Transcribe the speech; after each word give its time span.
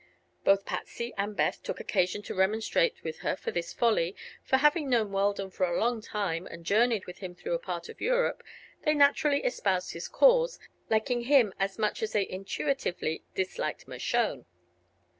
Both 0.43 0.65
Patsy 0.65 1.13
and 1.15 1.37
Beth 1.37 1.61
took 1.61 1.79
occasion 1.79 2.23
to 2.23 2.33
remonstrate 2.33 3.03
with 3.03 3.19
her 3.19 3.35
for 3.35 3.51
this 3.51 3.71
folly, 3.71 4.15
for 4.43 4.57
having 4.57 4.89
known 4.89 5.11
Weldon 5.11 5.51
for 5.51 5.67
a 5.67 5.77
long 5.79 6.01
time 6.01 6.47
and 6.47 6.65
journeyed 6.65 7.05
with 7.05 7.19
him 7.19 7.35
through 7.35 7.53
a 7.53 7.59
part 7.59 7.87
of 7.87 8.01
Europe, 8.01 8.41
they 8.81 8.95
naturally 8.95 9.45
espoused 9.45 9.93
his 9.93 10.07
cause, 10.07 10.57
liking 10.89 11.25
him 11.25 11.53
as 11.59 11.77
much 11.77 12.01
as 12.01 12.13
they 12.13 12.27
intuitively 12.27 13.21
disliked 13.35 13.87
Mershone. 13.87 14.47